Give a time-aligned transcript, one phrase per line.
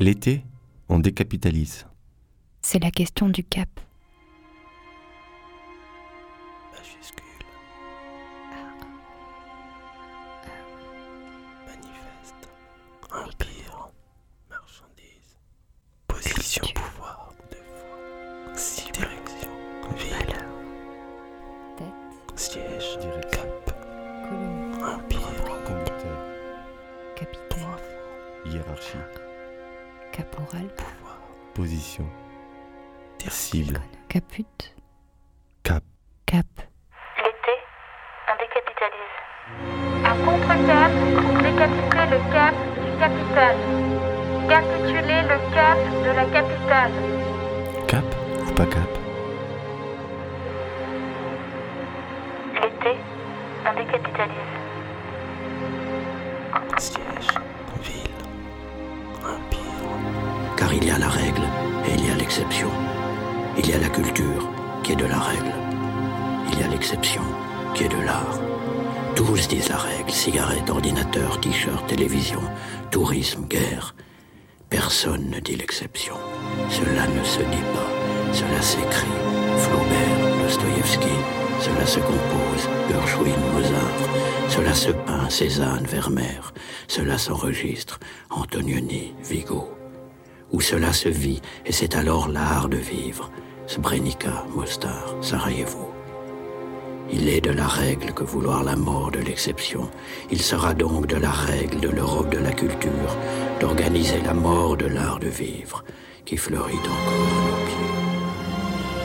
[0.00, 0.44] L'été,
[0.88, 1.84] on décapitalise.
[2.62, 3.68] C'est la question du cap.
[46.68, 48.04] Cap
[48.46, 48.90] ou pas cap
[52.52, 52.94] L'été,
[53.64, 54.34] on décapitalise.
[56.76, 57.30] Siège.
[57.82, 58.10] Ville.
[59.24, 59.58] Empire.
[60.58, 61.40] Car il y a la règle
[61.86, 62.68] et il y a l'exception.
[63.56, 64.50] Il y a la culture
[64.82, 65.54] qui est de la règle.
[66.52, 67.22] Il y a l'exception
[67.74, 68.40] qui est de l'art.
[69.16, 72.42] Tous disent la règle, cigarette, ordinateur, t-shirt, télévision,
[72.90, 73.94] tourisme, guerre.
[74.70, 76.14] Personne ne dit l'exception.
[76.70, 79.18] Cela ne se dit pas, cela s'écrit.
[79.58, 81.16] Flaubert, Dostoïevski,
[81.60, 82.68] cela se compose.
[82.90, 85.28] Gershwin, Mozart, cela se peint.
[85.30, 86.52] Cézanne, Vermeer,
[86.86, 87.98] cela s'enregistre.
[88.30, 89.78] Antonioni, Vigo
[90.52, 93.30] où cela se vit, et c'est alors l'art de vivre.
[93.66, 95.92] Srebrenica, Mostar, Sarajevo.
[97.10, 99.90] Il est de la règle que vouloir la mort de l'exception.
[100.30, 103.16] Il sera donc de la règle de l'Europe de la culture
[103.60, 105.84] d'organiser la mort de l'art de vivre
[106.24, 107.94] qui fleurit encore à nos pieds.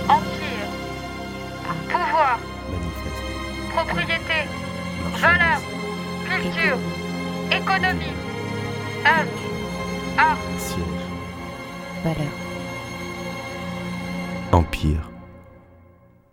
[0.10, 0.70] Empire.
[1.90, 2.40] Pouvoir.
[2.72, 3.24] Manifeste.
[3.74, 4.40] Propriété.
[5.16, 5.60] Valeur.
[6.26, 6.78] Culture.
[7.52, 8.16] Économie.
[9.06, 9.42] Œuvre.
[10.18, 10.38] Art.
[10.58, 10.84] Siège.
[12.04, 12.34] valeur.
[14.52, 15.10] Empire.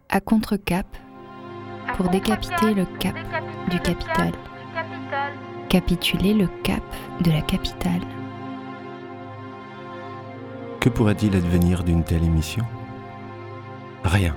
[0.09, 0.87] À contre-cap,
[1.97, 3.15] Pour décapiter le cap
[3.71, 4.33] du capital.
[5.71, 6.83] Capituler le cap
[7.23, 8.03] de la capitale.
[10.81, 12.65] Que pourrait-il advenir d'une telle émission?
[14.03, 14.35] Rien.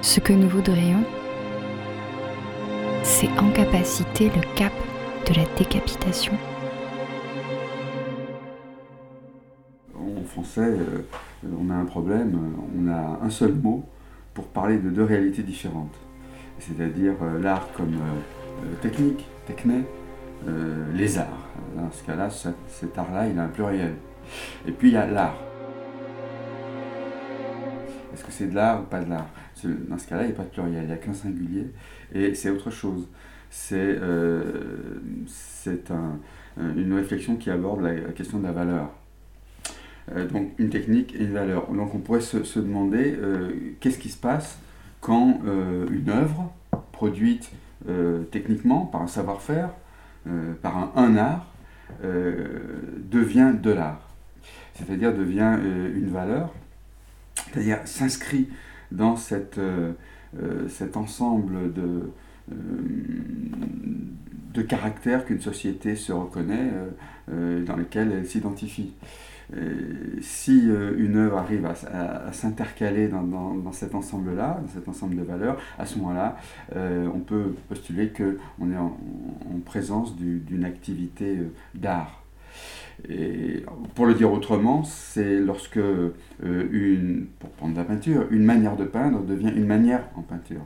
[0.00, 1.02] Ce que nous voudrions,
[3.02, 4.72] c'est incapaciter le cap
[5.28, 6.34] de la décapitation.
[9.92, 11.02] En français, euh,
[11.60, 12.38] on a un problème,
[12.78, 13.84] on a un seul mot
[14.34, 15.96] pour parler de deux réalités différentes.
[16.58, 19.82] C'est-à-dire euh, l'art comme euh, euh, technique, techné,
[20.94, 21.48] les arts.
[21.76, 23.94] Dans ce cas-là, ce- cet art-là, il a un pluriel.
[24.66, 25.36] Et puis il y a l'art.
[28.14, 29.28] Est-ce que c'est de l'art ou pas de l'art?
[29.64, 31.66] Dans ce cas-là, il n'y a pas de pluriel, il n'y a qu'un singulier.
[32.14, 33.08] Et c'est autre chose.
[33.50, 33.98] C'est
[35.26, 36.18] c'est un-
[36.76, 38.90] une réflexion qui aborde la- question de la valeur.
[40.30, 41.66] Donc une technique et une valeur.
[41.72, 43.18] Donc on pourrait se, demander
[43.80, 44.58] qu'est-ce qui se passe
[45.00, 46.52] quand euh, une œuvre
[46.92, 47.50] produite
[47.88, 49.70] euh, techniquement par un savoir-faire,
[50.26, 51.46] euh, par un, art,
[52.02, 54.10] devient de l'art.
[54.74, 55.56] C'est-à-dire devient
[55.94, 56.52] une valeur,
[57.36, 58.48] c'est-à-dire s'inscrit
[58.90, 59.58] dans cet
[60.96, 62.10] ensemble de,
[64.52, 66.72] de caractères qu'une société se reconnaît,
[67.28, 68.92] dans lesquels elle s'identifie.
[69.54, 75.22] Et si euh, une œuvre arrive à, s'intercaler dans, cet ensemble-là, dans cet ensemble de
[75.22, 76.36] valeurs, à ce moment-là,
[76.74, 78.96] euh, on peut postuler qu'on est en,
[79.54, 82.22] en présence du- d'une activité euh, d'art.
[83.08, 83.64] Et
[83.94, 88.84] pour le dire autrement, c'est lorsque euh, une, pour prendre la peinture, une manière de
[88.84, 90.62] peindre devient une manière en peinture.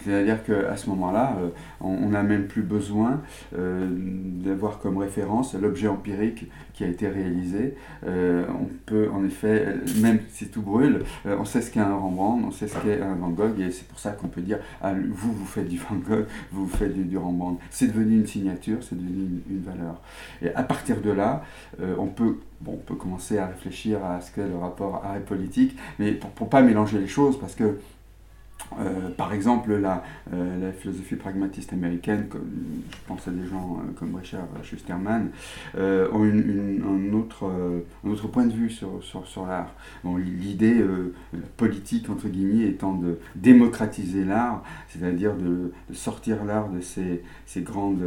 [0.00, 1.48] C'est-à-dire qu'à ce moment-là, euh,
[1.80, 3.22] on n'a même plus besoin
[3.56, 7.74] euh, d'avoir comme référence l'objet empirique qui a été réalisé.
[8.04, 12.50] On peut en effet, même si tout brûle, on sait ce qu'est un Rembrandt, on
[12.50, 15.32] sait ce qu'est un Van Gogh, et c'est pour ça qu'on peut dire, ah, vous,
[15.32, 17.58] vous faites du Van Gogh, vous, vous faites du, du Rembrandt.
[17.70, 20.00] C'est devenu une signature, c'est devenu une, une valeur.
[20.42, 21.44] Et à partir de là,
[21.80, 25.16] euh, on peut Bon, on peut commencer à réfléchir à ce qu'est le rapport art
[25.16, 27.78] et politique, mais pour ne pas mélanger les choses, parce que
[28.78, 30.02] euh, par exemple, la,
[30.32, 32.48] euh, la philosophie pragmatiste américaine, comme,
[32.90, 35.30] je pense à des gens euh, comme Richard Schusterman,
[35.76, 37.50] ont un, autre,
[38.04, 39.72] un autre point de vue sur, sur, sur l'art.
[40.04, 40.84] L'idée
[41.56, 48.04] politique, entre guillemets, étant de démocratiser l'art, c'est-à-dire de, sortir l'art de ces, ces grandes...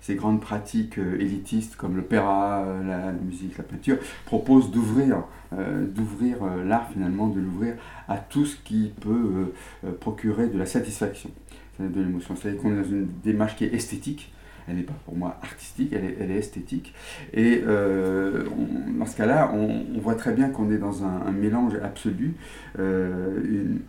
[0.00, 7.28] ces grandes pratiques élitistes comme l'opéra, la, musique, la peinture, propose d'ouvrir, d'ouvrir l'art finalement,
[7.28, 7.74] de l'ouvrir
[8.08, 9.52] à tout ce qui peut
[10.00, 11.30] procurer de la satisfaction,
[11.78, 12.34] de l'émotion.
[12.36, 14.32] C'est-à-dire qu'on est dans une démarche qui est esthétique,
[14.68, 16.94] elle n'est pas pour moi artistique, elle est, elle est esthétique.
[17.32, 22.34] Et dans ce cas-là, on, voit très bien qu'on est dans un, mélange absolu.
[22.78, 23.80] Une,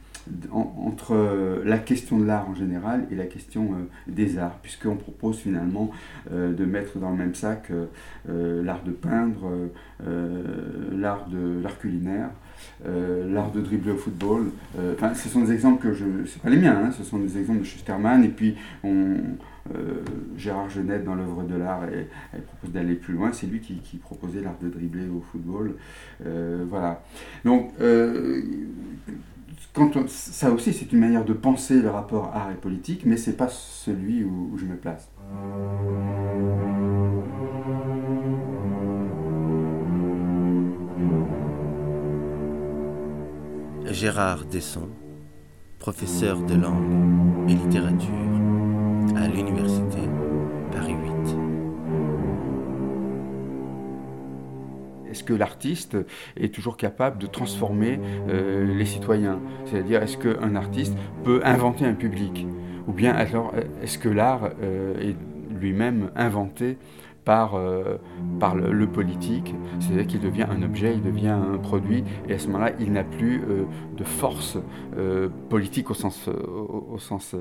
[0.51, 3.71] entre la question de l'art en général et la question
[4.07, 5.91] des arts, puisqu'on propose finalement
[6.31, 7.71] de mettre dans le même sac
[8.27, 9.49] l'art de peindre,
[10.95, 11.27] l'art
[11.63, 12.29] l'art culinaire,
[12.85, 14.51] euh, l'art de dribbler au football.
[14.77, 16.05] Euh, ce sont des exemples que je.
[16.41, 18.23] Pas les miens, hein, ce sont des exemples de Schusterman.
[18.23, 18.55] Et puis,
[18.85, 19.17] euh,
[20.37, 23.31] Gérard Genette, dans l'œuvre de l'art, elle, propose d'aller plus loin.
[23.33, 25.75] C'est lui qui, proposait l'art de dribbler au football.
[26.69, 27.03] voilà.
[27.45, 27.73] Donc,
[29.73, 33.37] quand ça aussi, c'est une manière de penser le rapport art et politique, mais c'est
[33.37, 35.09] pas celui où je me place.
[43.91, 44.87] Gérard Desson,
[45.77, 48.09] professeur de langue et littérature
[49.17, 49.99] à l'Université
[50.71, 50.95] Paris
[51.25, 51.35] 8.
[55.11, 55.97] Est-ce que l'artiste
[56.37, 57.99] est toujours capable de transformer
[58.29, 59.41] euh, les citoyens?
[59.65, 60.95] C'est-à-dire, est-ce qu'un artiste
[61.25, 62.47] peut inventer un public?
[62.87, 63.53] Ou bien alors,
[63.83, 65.15] est-ce que l'art euh, est
[65.59, 66.77] lui-même inventé
[67.25, 67.97] par, euh,
[68.39, 72.47] par le, politique, c'est-à-dire qu'il devient un objet, il devient un produit, et à ce
[72.47, 73.63] moment-là, il n'a plus euh,
[73.95, 74.57] de force
[74.97, 77.35] euh, politique au sens, au, sens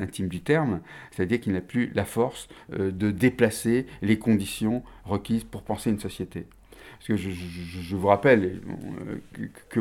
[0.00, 0.80] intime du terme,
[1.10, 6.46] c'est-à-dire qu'il n'a plus la force de déplacer les conditions requises pour penser une société.
[6.98, 8.60] Parce que je, vous rappelle
[9.68, 9.80] que,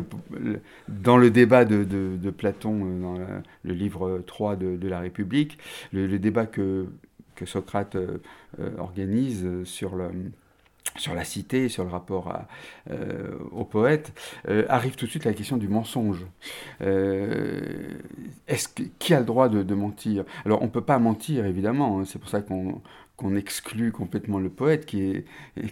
[0.90, 3.18] dans le débat de, de, Platon, dans
[3.64, 5.58] le livre 3 de, la République,
[5.94, 6.88] le débat que
[7.36, 8.22] que Socrate euh,
[8.60, 10.10] euh, organise sur le
[10.98, 12.32] sur la cité, sur le rapport
[12.90, 14.14] euh, au poète,
[14.70, 16.26] arrive tout de suite la question du mensonge.
[16.80, 20.24] est-ce qui a le droit de, de mentir?
[20.46, 22.82] Alors on ne peut pas mentir, évidemment, hein, c'est pour ça qu'on
[23.18, 25.24] qu'on exclut complètement le poète, qui,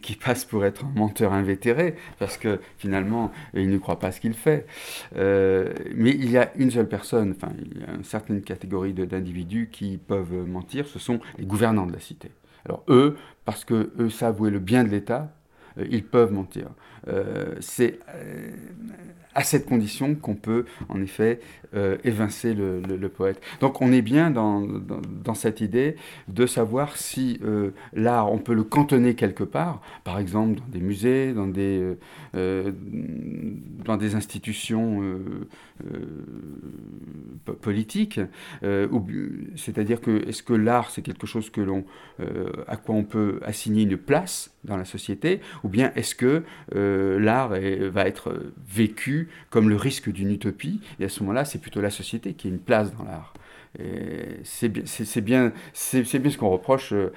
[0.02, 4.22] qui passe pour être un menteur invétéré, parce que finalement, il ne croit pas ce
[4.22, 4.66] qu'il fait.
[5.16, 8.94] Euh, mais il y a une seule personne, enfin, il y a une certaine catégorie
[8.94, 12.32] d'individus qui peuvent mentir, ce sont les gouvernants de la cité.
[12.66, 15.36] Alors eux, parce que eux savent où est le bien de l'État,
[15.78, 16.70] euh, ils peuvent mentir.
[17.08, 18.00] Euh, c'est
[19.36, 21.40] à cette condition qu'on peut en effet
[21.76, 23.42] euh, évincer le, poète.
[23.62, 25.96] Donc on est bien dans, dans, cette idée
[26.28, 30.80] de savoir si euh, l'art, on peut le cantonner quelque part, par exemple dans des
[30.80, 31.96] musées, dans des,
[32.36, 32.72] euh,
[33.84, 35.02] dans des institutions
[37.62, 38.20] politiques,
[39.56, 41.86] c'est-à-dire que est-ce que l'art c'est quelque chose que l'on,
[42.68, 46.44] à quoi on peut assigner une place dans la société, ou bien est-ce que
[47.20, 48.36] l'art va être
[48.68, 52.48] vécu comme le risque d'une utopie, et à ce moment-là, c'est plutôt la société qui
[52.48, 53.34] a une place dans l'art.
[54.44, 54.82] C'est bien,
[55.22, 55.52] bien,
[56.20, 57.10] bien ce qu'on reproche euh,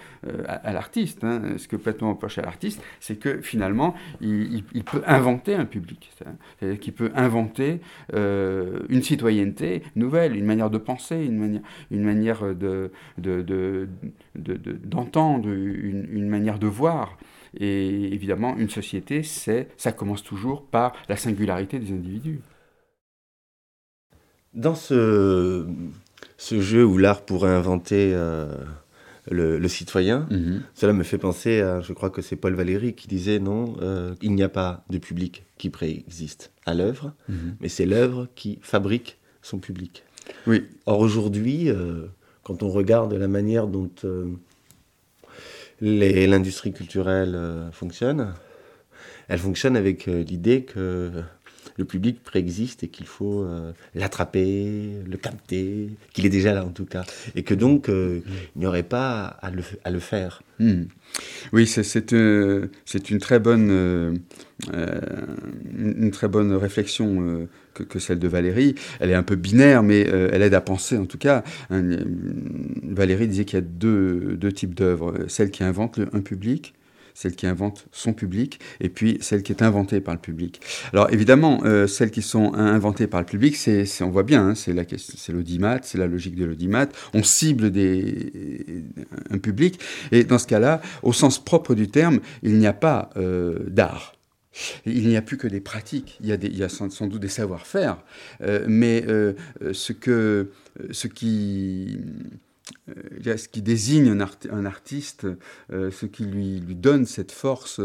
[0.46, 1.22] à, l'artiste.
[1.22, 1.58] Hein.
[1.58, 6.10] Ce que Platon reproche à l'artiste, c'est que finalement, il, peut inventer un public.
[6.16, 7.80] C'est-à-dire qu'il peut inventer
[8.14, 12.90] euh, une citoyenneté nouvelle, une manière de penser, une manière, une manière de,
[14.84, 17.18] d'entendre, une, une manière de voir.
[17.58, 22.40] Et évidemment, une société, c'est, ça commence toujours par la singularité des individus.
[24.54, 25.66] Dans ce,
[26.38, 28.46] ce jeu où l'art pourrait inventer euh,
[29.30, 30.62] le, citoyen, mhm.
[30.74, 34.14] cela me fait penser à, je crois que c'est Paul Valéry qui disait non, euh,
[34.22, 37.56] il n'y a pas de public qui préexiste à l'œuvre, mhm.
[37.60, 40.04] mais c'est l'œuvre qui fabrique son public.
[40.46, 40.64] Oui.
[40.86, 42.06] Or aujourd'hui, euh,
[42.42, 43.90] quand on regarde la manière dont
[45.80, 48.34] l'industrie culturelle euh, fonctionne,
[49.28, 51.10] elle fonctionne avec euh, l'idée que
[51.78, 56.70] le public préexiste et qu'il faut euh, l'attraper, le capter, qu'il est déjà là en
[56.70, 57.04] tout cas,
[57.34, 58.22] et que donc il
[58.56, 59.50] n'y aurait pas à
[59.90, 60.42] le, faire.
[60.58, 60.84] Hmm.
[61.52, 64.22] Oui, c'est une, très bonne,
[64.72, 67.46] une très bonne réflexion
[67.84, 68.74] que, celle de Valérie.
[69.00, 71.42] Elle est un peu binaire, mais euh, elle aide à penser en tout cas.
[71.70, 75.14] Valérie disait qu'il y a deux, deux types d'œuvres.
[75.28, 76.74] Celle qui invente un public,
[77.16, 80.60] celle qui invente son public, et puis celle qui est inventée par le public.
[80.92, 84.54] Alors évidemment, euh, celles qui sont inventées par le public, c'est, on voit bien, hein,
[84.54, 86.86] c'est, la, c'est l'audimat, c'est la logique de l'audimat.
[87.14, 87.72] On cible
[89.30, 89.80] un public,
[90.12, 94.15] et dans ce cas-là, au sens propre du terme, il n'y a pas euh, d'art.
[94.84, 97.98] Il n'y a plus que des pratiques, il y a, des, sans, doute des savoir-faire,
[98.42, 99.34] euh, mais euh,
[99.72, 100.50] ce, que,
[100.90, 102.00] ce qui
[103.54, 104.18] désigne
[104.50, 105.26] un, artiste,
[105.70, 107.80] ce qui lui, donne cette force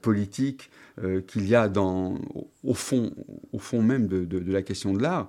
[0.00, 0.70] politique
[1.26, 2.18] qu'il y a dans,
[2.64, 3.12] au, fond,
[3.52, 5.26] au fond même de, de la question de l'art,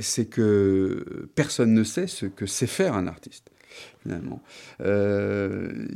[0.00, 3.50] c'est que personne ne sait ce que sait faire un artiste
[4.80, 5.86] Euh,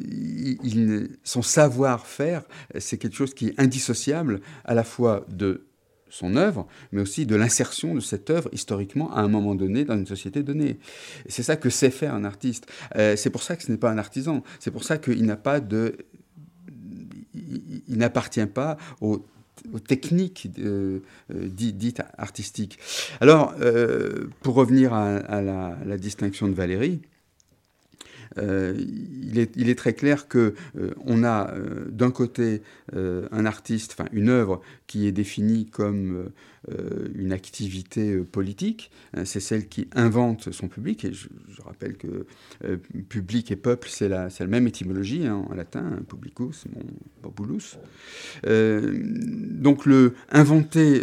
[1.25, 2.43] son savoir-faire,
[2.79, 5.65] c'est quelque chose qui est indissociable à la fois de
[6.11, 9.97] son œuvre, mais aussi de l'insertion de cette œuvre historiquement à un moment donné dans
[9.97, 10.79] une société donnée.
[11.29, 12.67] C'est ça que sait faire un artiste.
[12.97, 14.43] Euh, c'est pour ça que ce n'est pas un artisan.
[14.59, 15.97] C'est pour ça qu'il n'a pas de,
[17.35, 19.27] il, n'appartient pas aux
[19.87, 22.79] techniques euh, dites artistiques.
[23.21, 23.55] Alors,
[24.41, 27.03] pour revenir à, la, distinction de Valérie,
[28.39, 28.75] euh,
[29.57, 32.63] il, est, très clair que euh, on a euh, d'un côté
[32.95, 36.31] un artiste, enfin une œuvre qui est définie comme
[37.15, 38.91] une activité politique.
[39.25, 41.05] C'est celle qui invente son public.
[41.05, 41.29] Et je,
[41.65, 42.27] rappelle que
[43.09, 46.83] public et peuple, c'est la, la, même étymologie hein, en latin, hein, publicus, mon
[47.23, 47.77] populus.
[48.43, 51.03] donc le inventer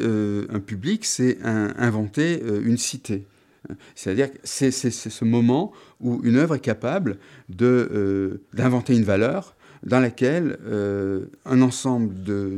[0.49, 3.27] un public, c'est inventer une cité.
[3.95, 7.17] C'est-à-dire que c'est ce moment où une œuvre est capable
[7.61, 12.13] euh, d'inventer une valeur dans laquelle euh, un ensemble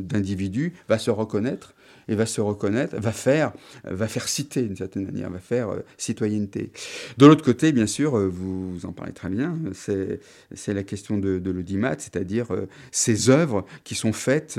[0.06, 1.74] d'individus va se reconnaître
[2.10, 3.52] et va se reconnaître, va faire,
[3.84, 6.72] va faire citer d'une certaine manière, va faire euh, citoyenneté.
[7.18, 11.52] De l'autre côté, bien sûr, vous, en parlez très bien, c'est la question de, de
[11.52, 12.48] l'audimat, c'est-à-dire
[12.92, 14.58] ces œuvres qui sont faites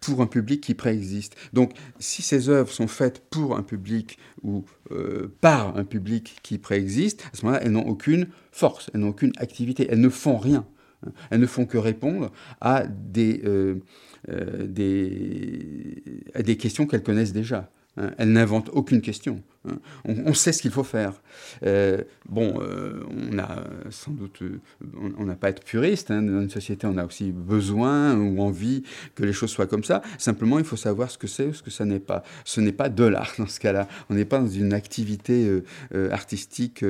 [0.00, 1.36] pour un public qui préexiste.
[1.52, 6.58] Donc, si ces œuvres sont faites pour un public ou euh, par un public qui
[6.58, 10.38] préexiste, à ce moment-là, elles n'ont aucune force, elles n'ont aucune activité, elles ne font
[10.38, 10.66] rien.
[11.30, 12.30] Elles ne font que répondre
[12.60, 13.76] à des, euh,
[14.28, 14.66] euh,
[16.58, 17.70] questions qu'elles connaissent déjà.
[17.96, 18.10] Hein.
[18.18, 19.42] Elles n'inventent aucune question.
[19.68, 19.78] Hein.
[20.06, 21.20] On, sait ce qu'il faut faire.
[21.66, 24.58] Euh, bon, euh, on a sans doute, euh,
[25.18, 26.10] on n'a pas à être puriste.
[26.10, 26.22] Hein.
[26.22, 30.00] Dans une société, on a aussi besoin ou envie que les choses soient comme ça.
[30.16, 32.22] Simplement, il faut savoir ce que c'est ou ce que ça n'est pas.
[32.44, 33.86] Ce n'est pas de l'art dans ce cas-là.
[34.08, 35.60] On n'est pas dans une activité
[36.10, 36.84] artistique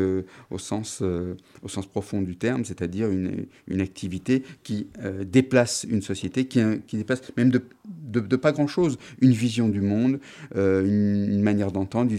[0.50, 4.88] au sens, au sens profond du terme, c'est-à-dire une, une, activité qui
[5.24, 10.20] déplace une société, qui, qui déplace même de, pas grand-chose, une vision du monde,
[10.54, 12.12] une, manière d'entendre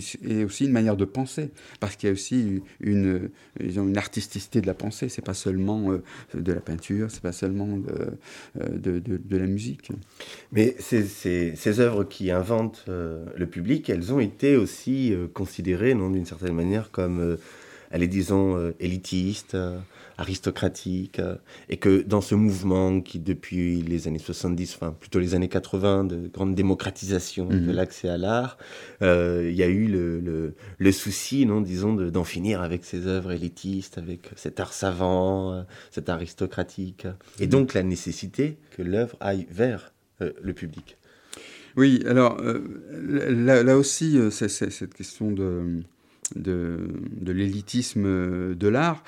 [0.44, 3.30] aussi une manière de penser, parce qu'il y a aussi une,
[3.60, 5.10] une artisticité de la pensée.
[5.10, 7.80] C'est pas seulement euh, de la peinture, c'est pas seulement
[8.58, 9.90] euh, de, de, la musique.
[10.52, 15.94] Mais ces, ces, ces œuvres qui inventent euh, le public, elles ont été aussi considérées,
[15.94, 17.38] non, d'une certaine manière, comme,
[17.92, 19.56] elle est disons, élitiste
[20.22, 21.36] aristocratique, euh,
[21.70, 26.06] et que dans ce mouvement qui, depuis les années 70, enfin plutôt les années 80,
[26.06, 27.72] de grande démocratisation de mhm.
[27.72, 28.58] l'accès à l'art,
[29.02, 33.32] euh, il y a eu le, le, souci, non, disons, d'en finir avec ces œuvres
[33.32, 37.08] élitistes, avec cet art savant, euh, cet aristocratique,
[37.40, 37.50] et mhm.
[37.50, 40.98] donc la nécessité que l'œuvre aille vers le public.
[41.76, 45.82] Oui, alors là, là, aussi, c'est cette question de
[46.36, 46.78] de,
[47.26, 49.04] l'élitisme de l'art.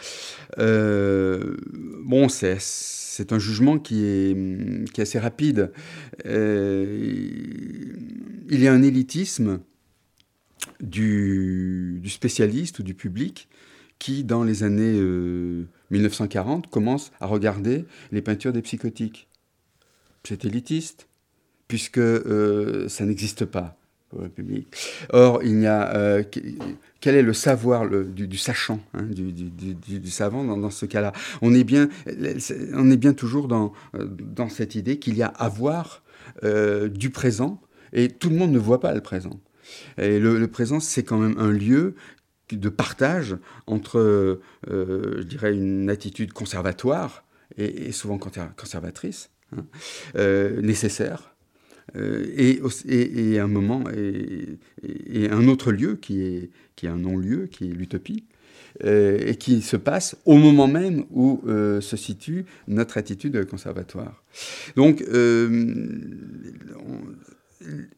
[0.59, 1.57] Euh,
[2.03, 5.71] bon, c'est un jugement qui est, qui est assez rapide.
[6.25, 7.13] Euh,
[8.49, 9.59] il y a un élitisme
[10.79, 13.47] du, spécialiste ou du public
[13.99, 14.99] qui, dans les années
[15.91, 19.27] 1940, euh, commence à regarder les peintures des psychotiques.
[20.25, 21.07] C'est élitiste,
[21.67, 22.01] puisque
[22.87, 23.77] ça n'existe pas
[24.09, 24.67] pour le public.
[25.09, 26.23] Or, il n'y a
[27.03, 31.89] quel est le savoir du, sachant, hein, du, savant dans, ce cas-là on, est bien,
[32.73, 36.01] on est bien toujours dans, dans cette idée qu'il y a avoir
[36.45, 39.37] euh, du présent et tout le monde ne voit pas le présent.
[39.97, 41.95] Et le, présent, c'est quand même un lieu
[42.49, 43.35] de partage
[43.67, 44.39] entre, euh,
[45.17, 47.25] je dirais, une attitude conservatoire
[47.57, 49.65] et, souvent conservatrice, hein,
[50.15, 51.32] euh, nécessaire,
[51.95, 52.25] euh,
[52.87, 57.73] et, un moment et, un autre lieu qui est, qui est un non-lieu, qui est
[57.73, 58.25] l'utopie,
[58.83, 64.23] euh, et qui se passe au moment même où euh, se situe notre attitude conservatoire.
[64.75, 65.03] Donc,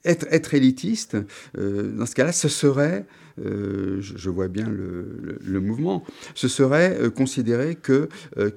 [0.03, 1.17] être, élitiste,
[1.55, 3.05] dans ce cas-là, ce serait,
[3.37, 8.09] je, vois bien le, mouvement, ce serait considérer que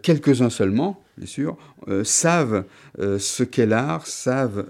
[0.02, 1.56] quelques-uns seulement, bien sûr,
[1.88, 2.64] euh, savent
[2.98, 4.66] euh, ce qu'est l'art, savent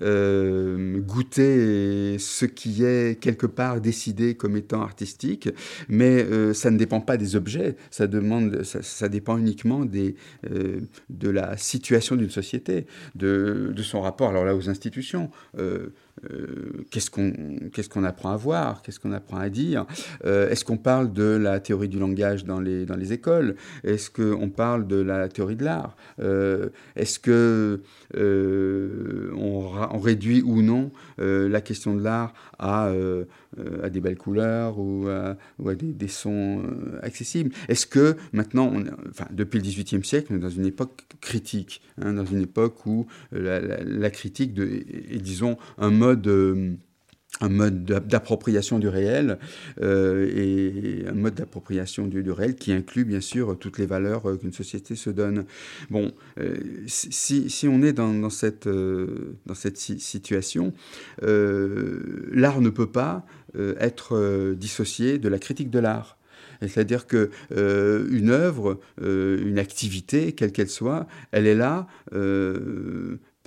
[0.00, 5.48] euh, goûter ce qui est quelque part décidé comme étant artistique,
[5.88, 6.24] mais
[6.54, 8.62] ça ne dépend pas des objets, ça, demande,
[9.10, 12.86] dépend uniquement de la situation d'une société,
[13.16, 15.30] de, de, son rapport, alors là, aux institutions
[16.30, 17.32] euh, qu'est-ce qu'on
[17.72, 19.86] qu'est-ce qu'on apprend à voir, qu'est-ce qu'on apprend à dire?
[20.24, 23.56] Euh, Est-ce qu'on parle de la théorie du langage dans les, dans les écoles?
[23.84, 25.96] Est-ce qu'on parle de la théorie de l'art?
[26.20, 27.80] Euh, Est-ce que
[28.14, 32.90] on, on, réduit ou non la question de l'art à,
[33.82, 35.36] à, des belles couleurs ou à,
[35.74, 36.62] des, sons
[37.02, 37.54] accessibles.
[37.68, 38.72] Est-ce que maintenant,
[39.30, 43.06] depuis le XVIIIe siècle, on est dans une époque critique, hein, dans une époque où
[43.32, 46.74] la, la, critique de, est, disons, un mode euh,
[47.40, 49.38] un mode d'appropriation du réel
[49.80, 54.36] euh, et un mode d'appropriation du, réel qui inclut bien sûr toutes les valeurs euh,
[54.36, 55.44] qu'une société se donne.
[55.90, 56.12] Bon,
[56.86, 60.72] si, si, on est dans, dans cette, dans cette situation,
[61.22, 63.24] l'art ne peut pas
[63.56, 66.18] être dissocié de la critique de l'art.
[66.60, 71.86] C'est-à-dire que une œuvre, une activité, quelle qu'elle soit, elle est là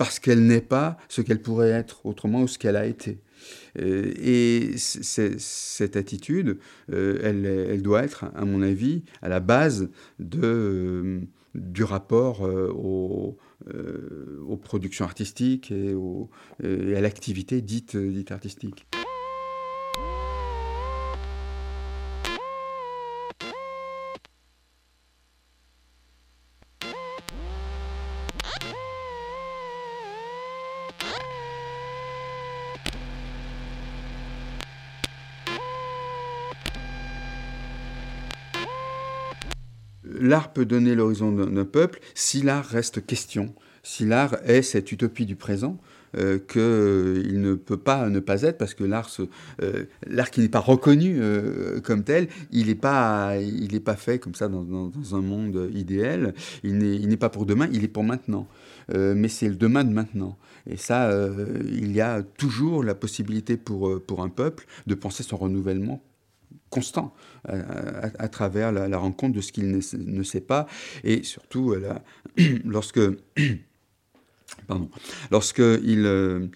[0.02, 3.20] parce qu'elle n'est pas ce qu'elle pourrait être autrement ou ce qu'elle a été.
[3.78, 6.58] Euh, et cette attitude,
[6.92, 11.20] euh, elle, doit être, à mon avis, à la base de, euh,
[11.54, 13.38] du rapport aux,
[14.62, 15.94] productions artistiques et,
[16.96, 17.96] à l'activité dite
[18.30, 18.86] artistique.
[40.32, 45.26] L'art peut donner l'horizon d'un peuple si l'art reste question, si l'art est cette utopie
[45.26, 45.76] du présent,
[46.16, 49.10] euh, qu'il euh, ne peut pas ne pas être, parce que l'art,
[49.62, 49.84] euh,
[50.32, 51.20] qui n'est pas reconnu
[51.84, 53.34] comme tel, il n'est pas,
[53.84, 56.32] pas fait comme ça dans, un monde idéal,
[56.64, 58.48] il n'est pas pour demain, il est pour maintenant.
[58.88, 60.38] Mais c'est le demain de maintenant.
[60.66, 61.10] Et ça,
[61.66, 66.02] il y a toujours la possibilité pour, pour un peuple de penser son renouvellement
[66.72, 67.14] constant
[67.48, 67.54] à,
[68.18, 70.66] à, travers la, rencontre de ce qu'il ne, sait pas
[71.04, 71.74] et surtout
[72.64, 73.00] lorsque
[75.30, 76.48] lorsque il euh,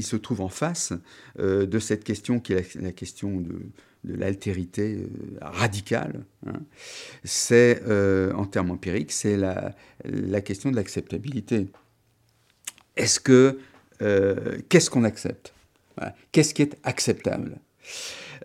[0.00, 0.92] se trouve en face
[1.38, 3.54] euh, de cette question qui est la, question de,
[4.04, 5.08] l'altérité euh,
[5.40, 6.24] radicale.
[6.46, 6.60] Hein.
[7.24, 11.68] C'est, euh, en termes empiriques, c'est la, la, question de l'acceptabilité.
[12.96, 13.58] Est-ce que,
[14.02, 15.54] euh, qu'est-ce qu'on accepte?
[16.32, 17.58] Qu'est-ce qui est acceptable?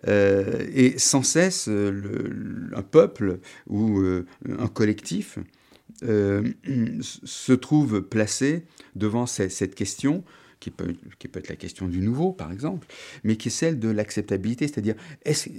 [0.06, 4.26] Euh, Et sans cesse, euh, un peuple ou euh,
[4.58, 5.38] un collectif
[6.02, 10.22] se trouve placé devant cette, question
[10.60, 10.94] qui peut,
[11.34, 12.86] être la question du nouveau, par exemple,
[13.24, 15.50] mais qui est celle de l'acceptabilité, c'est-à-dire est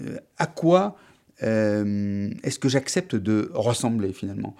[0.00, 0.96] euh, à quoi
[1.40, 4.56] est-ce que j'accepte de ressembler finalement?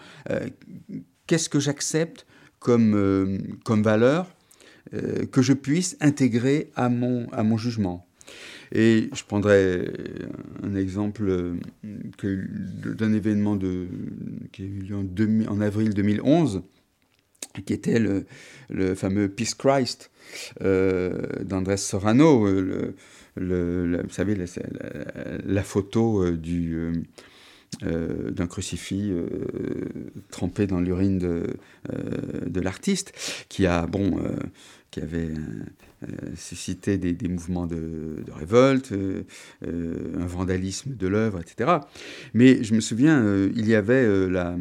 [1.26, 2.24] Qu'est-ce que j'accepte
[2.60, 4.28] comme valeur?
[4.94, 8.06] Euh, que je puisse intégrer à mon, à mon jugement.
[8.72, 9.90] Et je prendrai
[10.62, 13.86] un exemple d'un événement de,
[14.52, 14.96] qui a eu lieu
[15.48, 16.62] en, avril 2011,
[17.64, 18.26] qui était le,
[18.68, 20.10] le fameux Peace Christ
[20.60, 22.46] euh, d'Andrés Sorano.
[22.46, 22.94] Le,
[23.36, 26.76] le, vous savez, la, la, la photo euh, du,
[27.84, 29.28] euh, d'un crucifix euh,
[30.30, 31.46] trempé dans l'urine de,
[31.92, 33.12] euh, de l'artiste,
[33.48, 34.18] qui a, bon,
[34.98, 35.34] qui avait
[36.36, 38.92] suscité des, mouvements de, révolte,
[39.62, 41.78] un vandalisme de l'œuvre, etc.
[42.34, 44.56] Mais je me souviens, il y avait la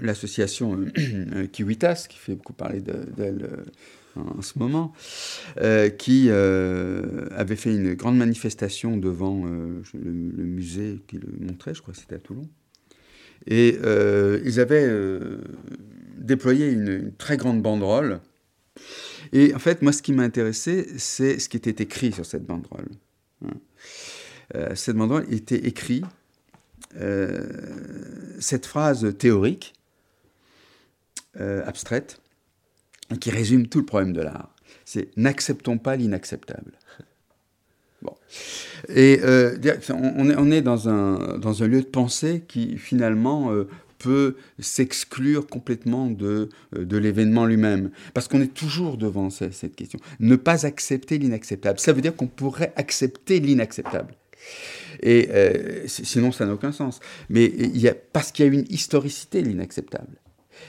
[0.00, 0.78] l'association
[1.52, 3.48] Kiwitas, qui fait beaucoup parler d'elle de,
[4.16, 4.92] en ce moment,
[5.60, 11.28] euh, qui euh, avait fait une grande manifestation devant euh, le, le, musée qui le
[11.40, 12.48] montrait, je crois que c'était à Toulon.
[13.46, 15.38] Et euh, ils avaient euh,
[16.18, 18.20] déployé une, très grande banderole.
[19.32, 22.46] Et en fait, moi, ce qui m'a intéressé, c'est ce qui était écrit sur cette
[22.46, 22.88] banderole.
[23.44, 23.54] Hein.
[24.54, 26.04] Euh, cette banderole était écrite,
[28.40, 29.74] cette phrase théorique,
[31.38, 32.20] abstraite,
[33.16, 34.54] qui résume tout le problème de l'art.
[34.84, 36.72] C'est n'acceptons pas l'inacceptable.
[38.00, 38.14] Bon.
[38.88, 39.58] Et euh,
[39.90, 43.68] on, est, dans un, dans un lieu de pensée qui finalement euh,
[43.98, 47.90] peut s'exclure complètement de, euh, de l'événement lui-même.
[48.14, 49.98] Parce qu'on est toujours devant cette, question.
[50.20, 51.78] Ne pas accepter l'inacceptable.
[51.78, 54.14] Ça veut dire qu'on pourrait accepter l'inacceptable.
[55.02, 57.00] Et euh, sinon, ça n'a aucun sens.
[57.28, 60.16] Mais il y a, parce qu'il y a une historicité de l'inacceptable.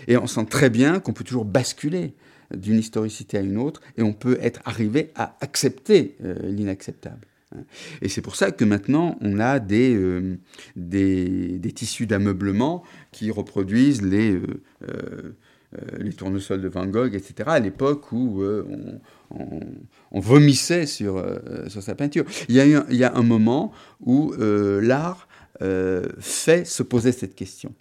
[0.08, 2.14] Et on sent très bien qu'on peut toujours basculer
[2.56, 7.28] d'une historicité à une autre, et on peut être arrivé à accepter euh, l'inacceptable.
[8.02, 10.38] Et c'est pour ça que maintenant, on a des, euh,
[10.76, 14.40] des, tissus d'ameublement qui reproduisent les,
[14.88, 15.34] euh,
[15.98, 18.44] les tournesols de Van Gogh, etc., à l'époque où
[19.32, 21.24] on, vomissait sur,
[21.68, 22.26] sur sa peinture.
[22.50, 25.28] Il y, a il y a un moment où l'art
[26.20, 27.74] fait se poser cette question.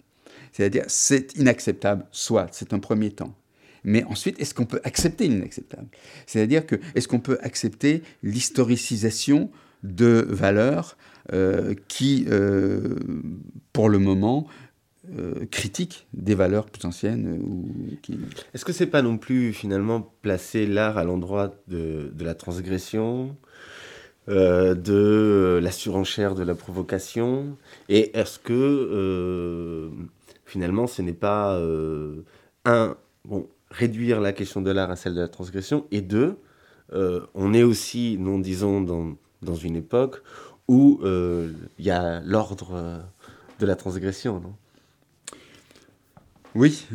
[0.51, 3.35] C'est-à-dire, c'est inacceptable, soit, c'est un premier temps.
[3.83, 5.87] Mais ensuite, est-ce qu'on peut accepter l'inacceptable?
[6.25, 9.49] C'est-à-dire que est-ce qu'on peut accepter l'historicisation
[9.83, 10.97] de valeurs
[11.33, 12.95] euh, qui, euh,
[13.71, 14.47] pour le moment,
[15.17, 17.67] euh, critiquent des valeurs plus anciennes ou
[18.01, 18.19] qui...
[18.53, 23.35] Est-ce que c'est pas non plus finalement placer l'art à l'endroit de, de, la transgression,
[24.27, 27.57] de la surenchère, de la provocation?
[27.89, 29.89] Et est-ce que
[30.45, 31.59] finalement ce n'est pas
[32.65, 36.37] un bon réduire la question de l'art à celle de la transgression, et deux,
[36.93, 40.21] euh, on est aussi, non disons, dans, dans une époque
[40.67, 42.99] où euh, il y a l'ordre euh,
[43.59, 44.41] de la transgression,
[46.55, 46.87] Oui.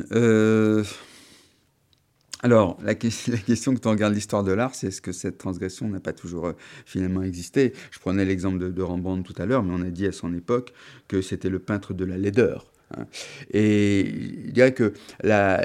[2.43, 6.01] Alors, la, question quand on regarde l'histoire de l'art, c'est est-ce que cette transgression n'a
[6.01, 6.53] pas toujours
[6.85, 10.07] finalement existé Je prenais l'exemple de, de Rembrandt tout à l'heure, mais on a dit
[10.07, 10.75] à son époque
[11.09, 12.74] que c'était le peintre de la laideur.
[12.97, 13.07] Hein.
[13.53, 14.07] Et
[14.47, 14.93] je dirais que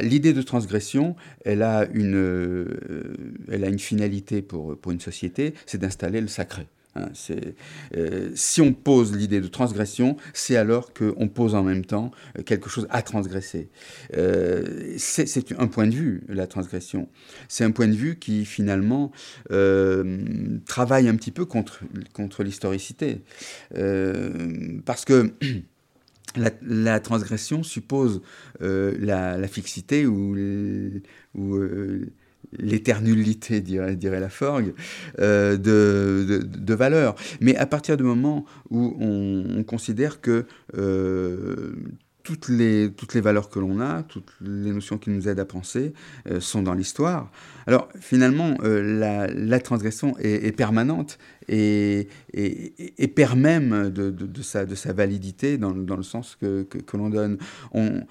[0.01, 3.13] l'idée de transgression, elle a une, euh,
[3.51, 6.67] elle a une finalité pour, pour une société, c'est d'installer le sacré.
[6.95, 7.09] Hein.
[7.95, 12.11] Euh, si on pose l'idée de transgression, c'est alors qu'on pose en même temps
[12.45, 13.69] quelque chose à transgresser.
[14.17, 17.07] Euh, c'est un point de vue, la transgression.
[17.47, 19.11] C'est un point de vue qui finalement
[20.65, 21.81] travaille un petit peu contre,
[22.13, 23.21] contre l'historicité.
[24.85, 25.31] parce que
[26.35, 28.21] la, transgression suppose
[28.61, 30.35] euh, la, fixité ou,
[31.35, 32.11] ou euh,
[33.61, 34.73] dirait, dirait, la Forgue,
[35.19, 37.15] euh, de, de, valeur.
[37.41, 40.45] Mais à partir du moment où on, considère que
[42.29, 45.45] toutes les, toutes les valeurs que l'on a, toutes les notions qui nous aident à
[45.45, 45.93] penser
[46.39, 47.31] sont dans l'histoire.
[47.65, 52.07] Alors finalement, la, la, transgression est, permanente et,
[53.15, 57.39] perd même de, sa, de sa validité dans, dans le sens que, que, l'on donne.
[57.73, 58.03] On,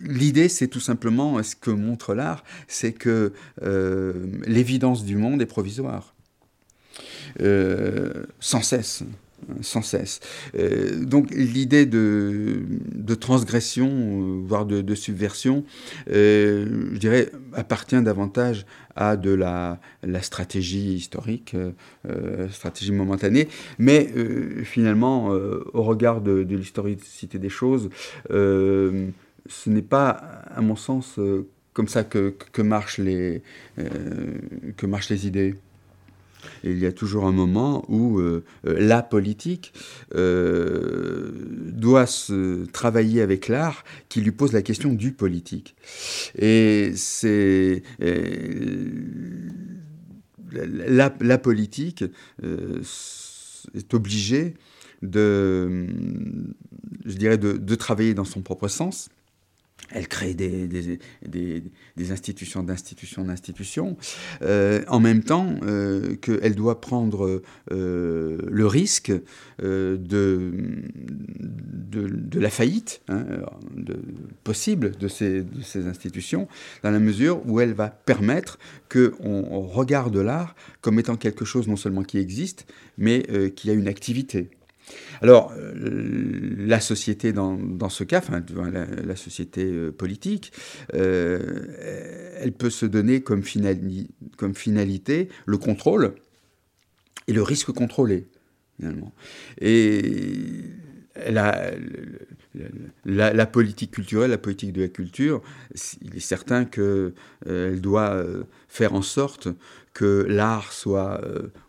[0.00, 5.46] L'idée, c'est tout simplement, ce que montre l'art, c'est que euh, l'évidence du monde est
[5.46, 6.14] provisoire,
[7.40, 9.02] euh, sans cesse
[9.60, 10.20] sans cesse.
[10.58, 12.62] Euh, donc l'idée de,
[12.94, 15.64] de, transgression, euh, voire de, subversion,
[16.10, 21.54] euh, je dirais, appartient davantage à de la, la stratégie historique,
[22.50, 24.10] stratégie momentanée, mais
[24.64, 27.90] finalement, au regard de, l'historicité des choses,
[28.30, 29.10] ce
[29.66, 31.20] n'est pas, à mon sens,
[31.74, 33.42] comme ça que marchent les
[35.26, 35.56] idées
[36.64, 39.72] il y a toujours un moment où euh, euh, la politique
[40.14, 41.30] euh,
[41.72, 45.74] doit se travailler avec l'art qui lui pose la question du politique.
[46.38, 47.82] Et c'est
[50.52, 52.04] la, politique
[52.42, 54.54] est obligée
[55.02, 55.86] de,
[57.04, 59.10] je dirais, de travailler dans son propre sens
[59.90, 60.98] elle crée des,
[62.10, 63.96] institutions d'institutions d'institutions,
[64.42, 69.12] euh, en même temps euh, qu'elle doit prendre euh, le risque
[69.60, 70.52] de,
[72.34, 73.24] la faillite hein,
[74.44, 75.46] possible de ces
[75.86, 76.48] institutions,
[76.82, 78.58] dans la mesure où elle va permettre
[78.90, 82.66] qu'on regarde l'art comme étant quelque chose non seulement qui existe,
[82.98, 84.50] mais qui a une activité.
[85.22, 85.72] Alors, euh,
[86.58, 88.22] la société dans, ce cas,
[89.04, 90.52] la, société euh, politique,
[90.94, 96.14] euh, elle peut se donner comme, finalité le contrôle
[97.28, 98.26] et le risque contrôlé,
[98.76, 99.12] finalement.
[99.60, 100.64] Et
[103.04, 105.42] la, politique culturelle, la politique de la culture,
[106.02, 108.22] il est certain qu'elle doit
[108.68, 109.48] faire en sorte
[109.92, 111.20] que l'art soit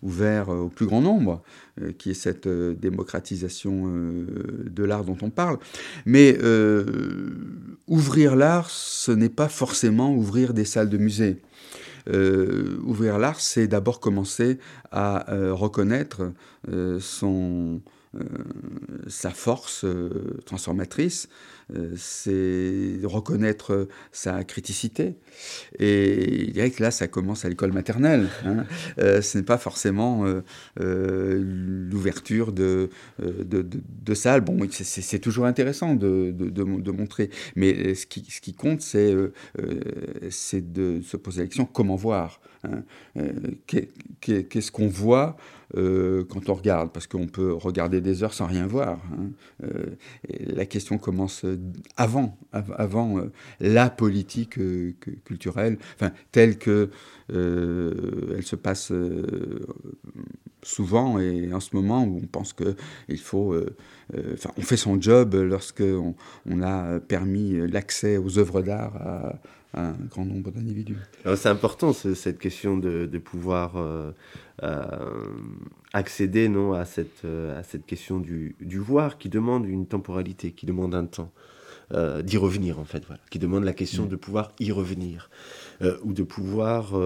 [0.01, 1.41] ouvert au plus grand nombre,
[1.81, 4.25] euh, qui est cette euh, démocratisation euh,
[4.67, 5.59] de l'art dont on parle.
[6.05, 6.37] Mais
[7.87, 11.37] ouvrir l'art, ce n'est pas forcément ouvrir des salles de musée.
[12.07, 14.57] ouvrir l'art, c'est d'abord commencer
[14.91, 16.31] à reconnaître
[16.99, 17.81] son,
[19.07, 19.85] sa force
[20.45, 21.29] transformatrice,
[21.75, 25.15] euh, c'est reconnaître sa criticité.
[25.79, 28.29] Et il dirait que là, ça commence à l'école maternelle.
[28.45, 28.65] Hein.
[28.99, 30.25] Euh, ce n'est pas forcément
[30.79, 31.43] euh,
[31.91, 34.41] l'ouverture de, de, salles.
[34.41, 39.15] Bon, c'est toujours intéressant de, de, montrer, mais ce qui, ce qui compte, c'est
[40.29, 42.83] c'est de se poser la question comment voir hein.
[43.67, 45.37] Qu'est-ce qu'on voit
[45.73, 48.99] quand on regarde Parce qu'on peut regarder des heures sans rien voir.
[49.13, 49.29] Hein.
[50.39, 51.45] la question commence
[51.95, 53.21] avant, avant
[53.59, 54.59] la politique
[55.25, 56.89] culturelle, enfin, telle que
[57.29, 58.91] elle se passe
[60.63, 62.75] souvent et en ce moment où on pense que
[63.09, 63.55] il faut,
[64.33, 69.37] enfin, on fait son job lorsque on, a permis l'accès aux œuvres d'art
[69.77, 70.97] un grand nombre d'individus.
[71.35, 73.75] C'est important cette question de, de pouvoir
[74.63, 75.23] euh,
[75.93, 80.51] accéder non, à, cette, euh, à cette question du, du, voir qui demande une temporalité,
[80.51, 81.31] qui demande un temps.
[81.93, 84.09] Euh, d'y revenir en fait, voilà, qui demande la question mm.
[84.09, 85.29] de pouvoir y revenir
[86.03, 86.99] ou de pouvoir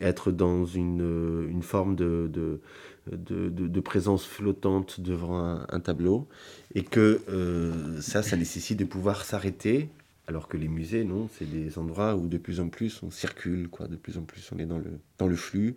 [0.00, 2.60] être dans une, une forme de, de,
[3.12, 6.26] de, de, présence flottante devant un, un tableau
[6.74, 7.20] et que
[8.00, 9.90] ça, ça nécessite de pouvoir s'arrêter
[10.28, 13.68] alors que les musées, non, c'est des endroits où de plus en plus on circule,
[13.68, 13.88] quoi.
[13.88, 15.76] De plus en plus on est dans le, dans le flux.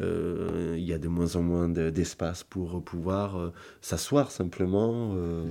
[0.00, 5.44] Euh, il y a de moins en moins d'espace pour pouvoir euh, s'asseoir simplement, euh,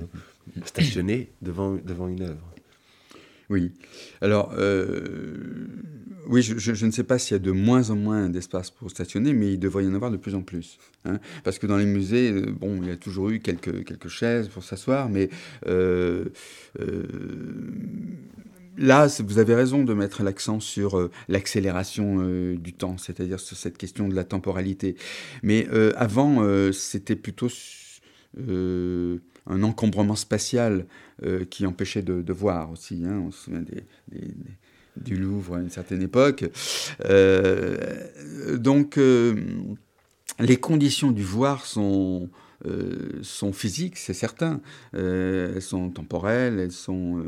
[0.64, 2.52] stationner devant, devant une œuvre.
[3.50, 3.72] Oui.
[4.20, 4.54] Alors,
[6.28, 9.32] oui, je, ne sais pas s'il y a de moins en moins d'espace pour stationner,
[9.32, 10.78] mais il devrait y en avoir de plus en plus.
[11.04, 11.18] Hein.
[11.44, 14.62] Parce que dans les musées, bon, il y a toujours eu quelques, quelques chaises pour
[14.64, 15.28] s'asseoir, mais
[18.80, 23.56] là, vous avez raison de mettre l'accent sur euh, l'accélération euh, du temps, c'est-à-dire sur
[23.56, 24.96] cette question de la temporalité.
[25.42, 27.48] Mais euh, avant, c'était plutôt
[29.50, 30.86] un encombrement spatial
[31.50, 33.02] qui empêchait de, voir aussi.
[33.04, 33.22] Hein.
[33.26, 33.64] On se souvient
[34.96, 36.44] du Louvre à une certaine époque.
[38.56, 38.98] donc,
[40.38, 42.30] les conditions du voir sont
[42.66, 44.60] euh, sont physiques, c'est certain.
[44.94, 47.24] Euh, elles sont temporelles, elles sont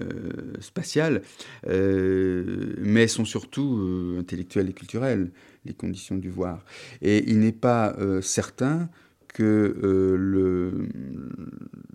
[0.00, 1.22] euh, spatiales,
[1.66, 5.30] mais elles sont surtout intellectuelles et culturelles,
[5.64, 6.64] les conditions du voir.
[7.00, 8.88] Et il n'est pas certain
[9.32, 9.74] que
[10.18, 10.88] le,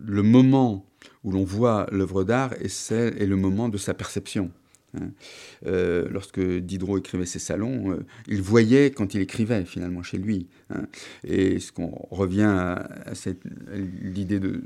[0.03, 0.85] le moment
[1.23, 4.51] où l'on voit l'œuvre d'art est, est le moment de sa perception.
[4.95, 5.09] Hein.
[5.65, 10.47] Euh, lorsque Diderot écrivait ses salons, euh, il voyait quand il écrivait finalement chez lui.
[10.69, 10.87] Hein.
[11.23, 12.89] Et ce qu'on revient à,
[14.01, 14.63] l'idée de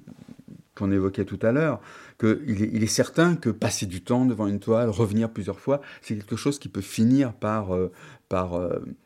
[0.73, 1.81] qu'on évoquait tout à l'heure,
[2.17, 5.81] qu'il est, il est certain que passer du temps devant une toile, revenir plusieurs fois,
[6.01, 7.91] c'est quelque chose qui peut finir par, euh,
[8.31, 8.57] par,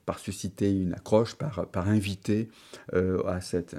[0.06, 2.48] par susciter une accroche, par, inviter
[2.94, 3.76] à cette,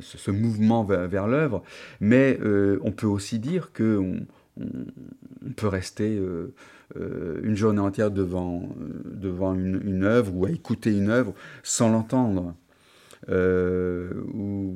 [0.00, 1.62] ce, mouvement vers, l'œuvre.
[2.00, 2.38] Mais
[2.82, 4.26] on peut aussi dire que
[4.60, 6.54] on, peut rester euh,
[6.96, 11.90] euh, une journée entière devant, euh, devant une, œuvre ou à écouter une œuvre sans
[11.90, 12.54] l'entendre.
[13.28, 14.74] ou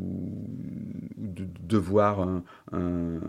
[1.16, 2.42] de, voir
[2.72, 3.20] un,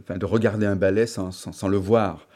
[0.00, 2.28] enfin, de regarder un ballet sans, le voir.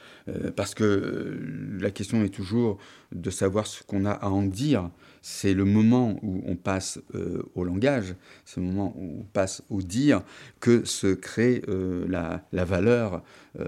[0.57, 1.39] parce que
[1.81, 2.79] la question est toujours
[3.13, 4.91] de savoir ce qu'on a à en dire
[5.23, 9.63] c'est le moment où on passe euh, au langage, c'est le moment où on passe
[9.71, 10.23] au dire
[10.59, 13.23] que se crée euh, la, valeur,
[13.59, 13.65] euh,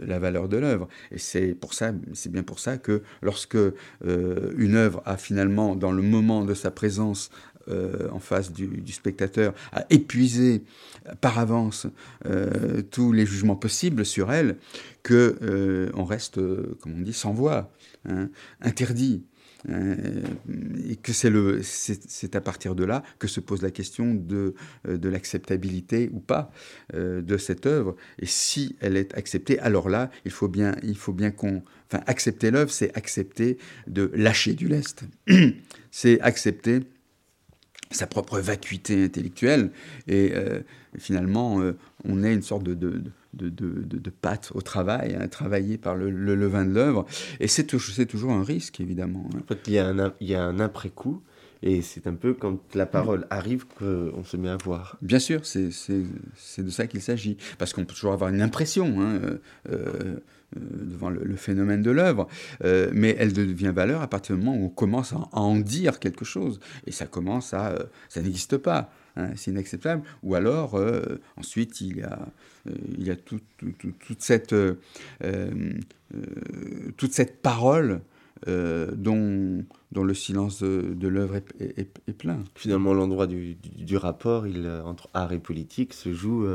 [0.00, 0.88] la valeur de l'œuvre.
[1.10, 3.58] Et c'est pour ça, c'est bien pour ça que lorsque
[4.02, 7.30] une œuvre a finalement, dans le moment de sa présence,
[7.68, 10.62] en face du, spectateur, a épuisé
[11.20, 11.86] par avance
[12.90, 14.56] tous les jugements possibles sur elle,
[15.02, 16.36] que on reste,
[16.80, 17.70] comme on dit, sans voix,
[18.08, 18.28] hein,
[18.60, 19.22] interdit.
[19.68, 20.22] Euh,
[20.88, 24.54] et que c'est, le, c'est, à partir de là que se pose la question de,
[24.88, 26.50] euh, de l'acceptabilité ou pas
[26.94, 27.96] euh, de cette œuvre.
[28.18, 31.62] Et si elle est acceptée, alors là, il faut bien, il faut bien qu'on...
[31.88, 35.04] Enfin, accepter l'œuvre, c'est accepter de lâcher du lest.
[35.90, 36.80] c'est accepter
[37.92, 39.70] sa propre vacuité intellectuelle.
[40.08, 40.32] Et
[40.98, 41.60] finalement,
[42.04, 43.02] on est une sorte de, de
[43.34, 47.06] de, pâte au travail, hein, travaillé par le, levain de l'œuvre.
[47.40, 49.28] Et c'est toujours un risque, évidemment.
[49.34, 49.38] Hein.
[49.42, 51.22] En fait, il y a un, il y a un après-coup.
[51.64, 54.96] Et c'est un peu quand la parole arrive qu'on se met à voir.
[55.00, 57.36] Bien sûr, c'est de ça qu'il s'agit.
[57.56, 59.38] Parce qu'on peut toujours avoir une impression hein, euh,
[59.70, 60.16] euh,
[60.56, 62.28] devant le, phénomène de l'œuvre,
[62.64, 65.98] euh, mais elle devient valeur à partir du moment où on commence à, en dire
[65.98, 66.60] quelque chose.
[66.86, 67.74] Et ça commence à...
[68.08, 68.90] ça n'existe pas.
[69.16, 70.02] Hein, c'est inacceptable.
[70.22, 72.18] Ou alors, euh, ensuite, il y a,
[72.68, 73.42] euh, il y a toute
[74.18, 74.74] cette, euh,
[76.96, 78.00] toute cette parole
[78.46, 82.42] dont, dont le silence de, l'œuvre est, plein.
[82.56, 86.48] Finalement, l'endroit du, du, rapport il, entre art et politique se joue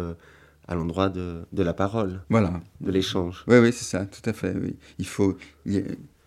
[0.68, 2.62] à l'endroit de, de, la parole, voilà.
[2.82, 3.44] de l'échange.
[3.48, 4.54] Oui, oui, c'est ça, tout à fait.
[4.56, 4.76] Oui.
[5.00, 5.38] Il faut,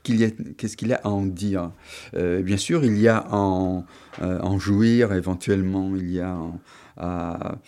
[0.03, 1.72] qu'il y, a, qu'est-ce qu'il y a à en dire?
[2.14, 3.85] Bien sûr, il y a à en,
[4.20, 6.38] en, jouir éventuellement, il y a
[7.00, 7.58] à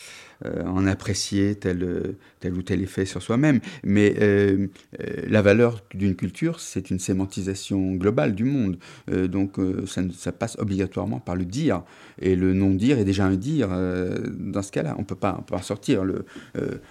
[0.45, 3.61] euh, en apprécier tel, tel ou tel effet sur soi-même.
[3.85, 4.67] Mais euh,
[5.01, 8.79] euh, la valeur d'une culture, c'est une sémantisation globale du monde.
[9.09, 11.83] donc ça, passe obligatoirement par le dire.
[12.21, 14.95] Et le non-dire est déjà un dire dans ce cas-là.
[14.97, 16.05] On ne peut pas en sortir.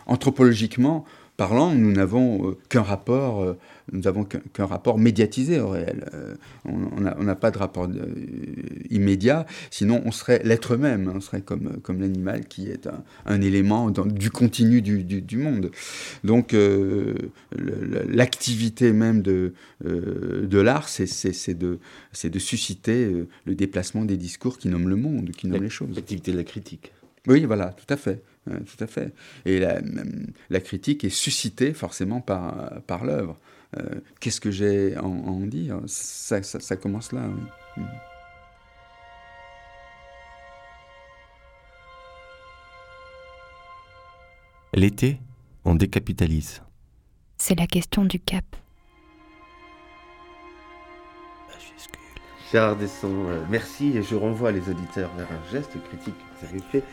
[0.05, 1.05] Anthropologiquement,
[1.41, 3.55] parlant, nous n'avons qu'un rapport
[3.91, 6.05] nous n'avons qu'un rapport médiatisé au réel.
[6.13, 8.05] Euh, on n'a pas de rapport euh,
[8.89, 11.13] immédiat, sinon on serait l'être même, hein.
[11.15, 12.87] on serait comme, comme l'animal qui est
[13.25, 15.71] un, élément du continu du, du, monde.
[16.23, 17.13] Donc euh,
[18.07, 21.79] l'activité même de, de l'art, c'est de,
[22.23, 25.95] de susciter le déplacement des discours qui nomment le monde, qui nomment les choses.
[25.95, 26.93] L'activité de la critique.
[27.27, 28.23] Oui, voilà, tout à fait.
[28.45, 29.13] Tout à fait.
[29.45, 29.81] Et la,
[30.49, 33.37] la, critique est suscitée forcément par, par l'œuvre.
[33.77, 35.79] Euh, qu'est-ce que j'ai à en, dire?
[35.85, 37.27] Ça, ça, commence là.
[37.77, 37.83] Mm.
[44.73, 45.19] L'été,
[45.65, 46.61] on décapitalise.
[47.37, 48.45] C'est la question du cap.
[52.51, 56.53] Gérard Desson, euh, merci et je renvoie les auditeurs vers un geste critique que vous
[56.53, 56.83] avez fait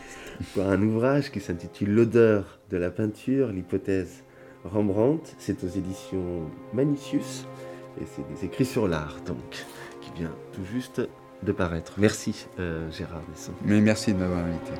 [0.53, 4.23] pour un ouvrage qui s'intitule L'odeur de la peinture, l'hypothèse
[4.63, 7.45] Rembrandt, c'est aux éditions Manicius,
[7.99, 9.65] et c'est des écrits sur l'art, donc,
[9.99, 11.01] qui vient tout juste
[11.43, 11.95] de paraître.
[11.97, 13.51] Merci euh, Gérard Desson.
[13.65, 14.71] Mais merci de m'avoir invité.